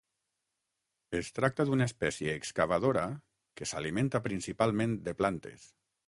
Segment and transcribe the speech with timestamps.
[1.17, 3.03] Es tracta d'una espècie excavadora
[3.61, 5.67] que s'alimenta principalment de plantes.